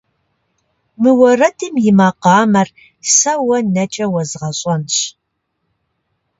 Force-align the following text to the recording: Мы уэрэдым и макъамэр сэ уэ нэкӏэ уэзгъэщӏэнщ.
Мы 1.01 1.09
уэрэдым 1.19 1.75
и 1.89 1.91
макъамэр 1.97 2.67
сэ 3.15 3.33
уэ 3.45 3.57
нэкӏэ 3.73 4.05
уэзгъэщӏэнщ. 4.13 4.95